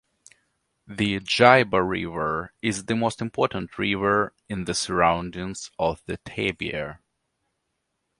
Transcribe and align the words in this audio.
The 0.87 1.19
Giba 1.19 1.87
River 1.87 2.53
is 2.63 2.85
the 2.85 2.95
most 2.95 3.21
important 3.21 3.77
river 3.77 4.33
in 4.49 4.65
the 4.65 4.73
surroundings 4.73 5.69
of 5.77 6.01
the 6.07 6.17
"tabia". 6.25 7.01